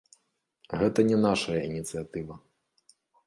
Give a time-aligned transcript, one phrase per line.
[0.79, 2.39] Гэта не нашая ініцыятыва.